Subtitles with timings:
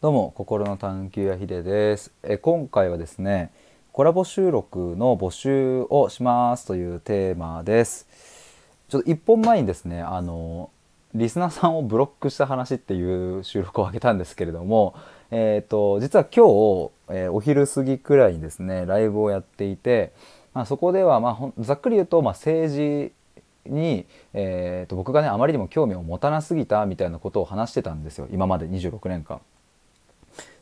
[0.00, 2.12] どうも心の探求やひでです。
[2.22, 3.50] え今回はですね
[3.90, 8.06] コラボ収録の募集をしますというテーマです。
[8.88, 10.70] ちょっと一本前にですねあの
[11.16, 14.94] リスナーさんをブロックした話っていう収録を上げたんですけれども
[15.32, 20.12] えっ、ー、と実は今日、えー、お昼過ぎくらいにですねライブをやっていて、
[20.54, 23.12] まあ、そこでは、まあ、ざっくり言うと、まあ、政治
[23.66, 28.28] に、えーと僕がねあまりにも興味を持たなすぎたみたいなことを話してたんですよ。
[28.30, 29.40] 今まで26年間。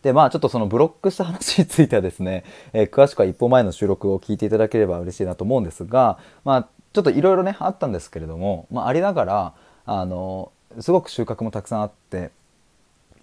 [0.03, 9.55] で、まあちょっとそのブロックした話についてはですね、 えー、詳しくは一歩前の収録を聞いていただければ嬉しいなと思うんですが、まあちょっといろいろね、あったんですけれども、まあありながら、
[9.85, 12.31] あの、すごく収穫もたくさんあって、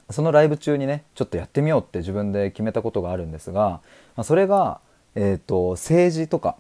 [0.10, 3.82] そのライブ中にね、ちょっとやってみようって自分で決めたことがあるんですが、ま
[4.18, 4.80] あ、それが、
[5.16, 6.58] えっ、ー、と、政治とか、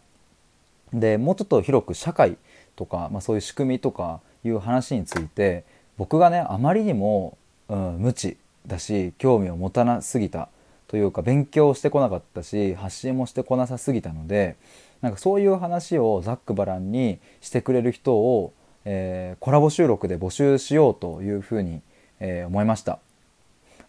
[0.93, 2.37] で、もうちょっと広く社会
[2.75, 5.65] とか、まあそういう仕組みとかいう話について、
[5.97, 7.37] 僕がね、あまりにも、
[7.69, 10.49] うん、無知だし興味を持たなすぎた
[10.87, 14.55] というか勉強してこなかったし発信もしてこなさすぎたので
[15.01, 18.53] なんかそういう話をざっくばらんにしてくれる人を、
[18.85, 21.81] えー、コラボ収録で募集しようというふうに、
[22.19, 22.99] えー、思いました。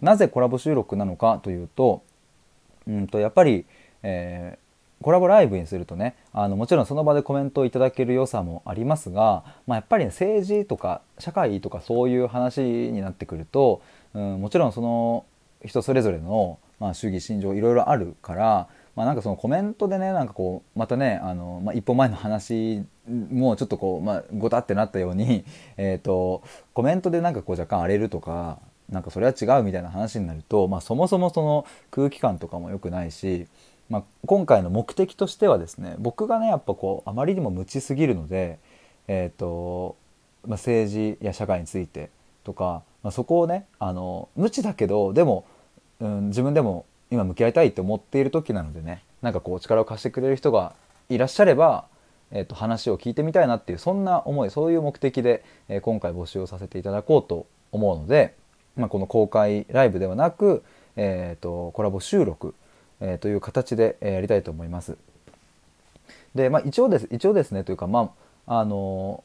[0.01, 2.03] なぜコラボ収録なのかというと,、
[2.89, 3.65] うんとやっぱり、
[4.03, 4.64] えー、
[5.05, 13.83] コラボライブにするとねあのもちろんその場でコメントをいただける良さもありますが、まあ、やっぱり、ね、政治とか社会とかそういう話になってくると
[14.15, 15.27] うん、もちろんその
[15.65, 25.45] 人それぞれの、まあ、主義心情いろいろあるから、まあ、なんかそのコメントでねなんかこうまたねあの、まあ、一歩前の話もちょっとこう、まあ、ごたってなったように、
[25.77, 33.49] えーと、コメントでなんかこう若干荒れるとかなんかそれは違うみたいな話になると、まあ、そもそもその空気感とかも良くないし、
[33.91, 38.59] まあ、今回の目的としてはですね僕がねやっぱこうあまりにも無知すぎるので、
[39.09, 39.97] えーと
[40.47, 42.11] まあ、政治や社会について
[42.45, 45.45] とかまあ、そこをねあの無知だけどでも、
[46.01, 50.75] うん、自分でも今向き合いたいって思っている時なのでねなんかこう力を貸してくれる人が
[51.11, 51.85] いらっしゃれば、
[52.33, 58.35] えー、と話を聞いてみたいなっていうそんな思いそういう目的で、えー、今回募集をさせていただこうと思うので、
[58.77, 60.65] まあ、この公開ライブではなく、
[60.97, 62.55] えー、とコラボ収録、
[63.01, 64.97] えー、という形でえやりたいと思います。
[66.35, 68.11] で、まあ、一応です一応ですねというかま
[68.47, 69.23] ああの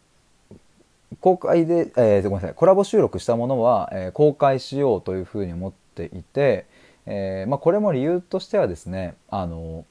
[1.21, 6.65] 公開で、えー、ごめんなさいコラボ収録したものは、えー、公開しようというふうに思っていて、
[7.05, 9.85] えーまあ、これも理由としてはですねあの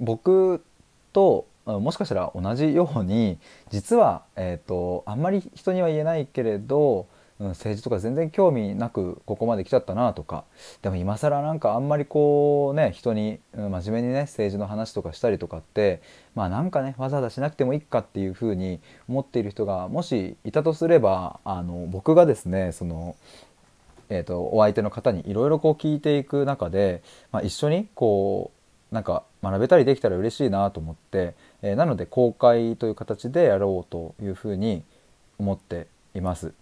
[0.00, 0.62] 僕
[1.12, 3.38] ともしかしたら同じように
[3.70, 7.06] 実は、えーとあんまり人には言えないけれど
[7.44, 10.44] ん、政治とか全然興味なくここまで来ちゃったなとか
[10.82, 16.02] でも今更なんかあんまりこうね人に、うん、真面目にね政治の話とかしたりとかって
[16.34, 23.16] まあなんかねわざわざしなくてもいいかっていうふうに思っている人がもしいたとすればあの僕がですねその
[24.10, 28.52] えーと、お相手の方にいろいろこう聞いていく中で、まあ、一緒にこ
[28.90, 34.82] うなんか学べたりできたら嬉しいなと思って、えー、なので公開という形でやろうというふうに
[35.38, 36.54] 思っています。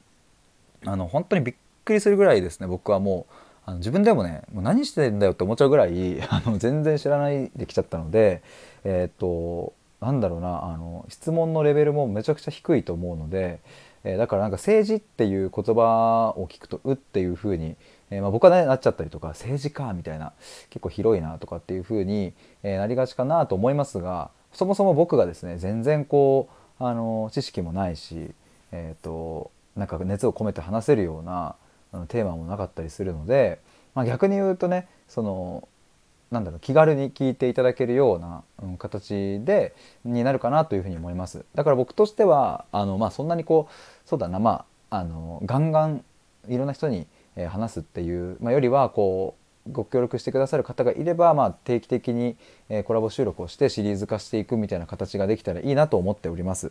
[0.85, 1.55] あの本当にびっ
[1.85, 3.35] くりするぐらいですね僕はもう。
[3.69, 8.41] あの自分でもねもう何してんだよって思っちゃうぐらい あの全然知らないできちゃったので
[8.85, 13.59] えっ、となんだろうなあの質問のレベルもめちゃくちゃ低いと思うので、
[14.05, 17.75] えー、だからなんか政治っていう言葉を聞くとうっていう風に、
[18.11, 20.33] えー、まあ、僕はねなっちゃったりとか政治かみたいな
[20.71, 26.49] 結構広いなとかっていう風に、え、なりがちかなと思いますがそもそも僕がですね全然こ
[26.79, 28.31] うあの知識もないし
[28.71, 31.57] えっ、となんか熱を込めて話せるような
[32.09, 33.61] テーマもなかったりするので、
[33.95, 35.69] まあ、逆に言うとねその
[36.31, 46.05] なんだろう気軽に聞いていただけるような、うん、形でになるかなというふうに思いますだから僕としてはあの、まあ、そんなにこうそうだなまああのガンガン
[46.49, 49.35] いろんな人に、え話すっていう、まあ、よりはこ
[49.67, 52.37] うご協力してくださる方がいれば、まあ、定期的に、
[52.69, 56.71] えコラボ収録をしてシリーズ化していくみたいな形ができたらいいなと思っております。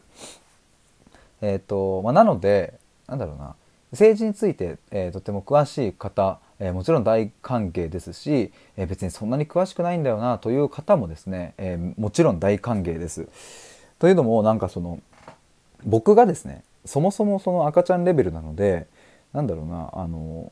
[1.41, 3.55] えーとまあ、なのでなんだろうな
[3.91, 13.27] 政治について、えー、とても詳しい方、えー、もちろん大歓迎ですし、えー、別にそんなに詳しくないんだよなという方もですね、え、もちろん大歓迎です。
[13.99, 14.99] というのもなんかその
[15.85, 18.87] 僕がですねそもそもその赤ちゃんレベルなので
[19.33, 20.51] なんだろうなあの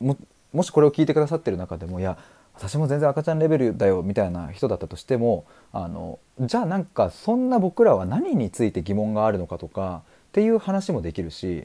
[0.00, 0.16] も
[0.52, 2.18] もしこれを聞いてくださってる中でもいや
[2.54, 10.02] 私も全然赤ちゃんレベルだよみたいな人だったとしてもあのじゃあなんかそんな僕らは何について疑問があるのかとか
[10.34, 11.64] っていう話もできるし、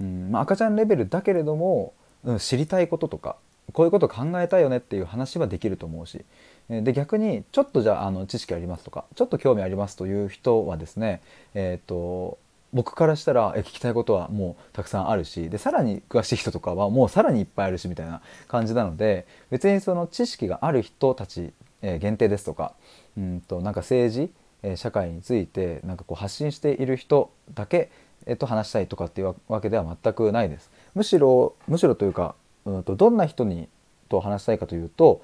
[0.00, 1.92] うんまあ、赤ちゃんレベルだけれども、
[2.24, 3.36] うん、知りたいこととか
[3.74, 6.24] こういうこと考えたいよねっていう話はできると思うし
[6.70, 11.20] で逆にちょっとじゃああの知識ありますとかちょっと興味ありますという人はですね、
[11.52, 12.38] えーと
[12.70, 22.74] 僕からしたら聞きたいことはもうたくさんあるしでさらに詳しい人とかはもうさらにいっぱいあるしみたいな感じなので別にその知識がある人たち、え、限定ですとか
[23.16, 24.30] うんとなんか政治、
[24.62, 27.90] えー、社会についてなんかこう発信している人だけ、
[28.26, 30.70] えー、と話したいとかっていうわけでは全くないです。
[30.94, 32.34] むしろむしろというか、
[32.64, 33.68] うんとどんな人に
[34.08, 35.22] と話したいかというと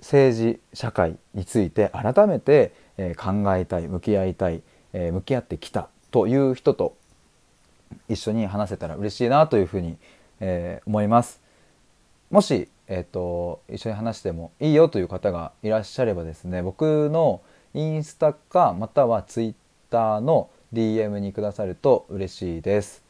[0.00, 4.62] 政治社会について改めて、えー、考えたい向き合いたい、
[4.92, 6.96] えー、向き合ってきたという人と
[8.08, 9.96] 一緒に話せたら嬉しいなというふうに、
[10.40, 11.40] えー、思います。
[12.30, 17.42] もし、えーと、一緒に話してもいいよという方がいらっしゃればですね僕の
[17.74, 19.54] インスタかまたはツイッ
[19.90, 23.02] ターの DM にくださると嬉しいです。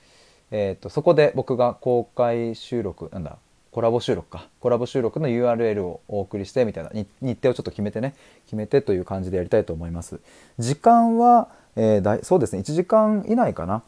[0.50, 3.36] えーと、そこで僕が公開収録なんだ
[3.70, 4.48] コラボ収録か。
[4.60, 7.06] コラボ収録の URL をお送りしてみたいな日
[7.40, 8.14] 程をちょっと決めてね。
[8.44, 10.20] 決めてという感じでやりたいと思います。
[10.58, 13.82] 時間は、えー、だいそうですね1時間以内かな。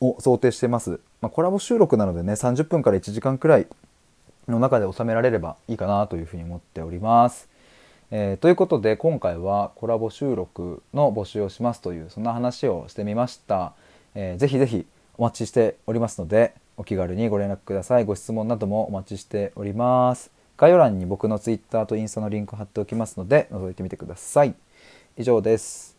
[0.00, 3.66] を想定してます、まあ、コラボ収録なのでね30分から1時間くらい
[4.48, 7.48] の中で収められればいいかなというふうに思っております、
[8.10, 13.72] えー、ということで今回はコラボ収録の募集をしますというそんな話をしてみました、
[14.14, 14.86] えー、ぜひぜひ
[15.18, 18.04] お待ちしておりますのでお気軽にご連絡ください。
[18.04, 20.30] ご質問などもお待ちしております。
[20.56, 24.54] 概要欄に僕の Twitter とインスタのリンク貼っておきますので、覗いてみてください。
[25.16, 25.95] 以上です。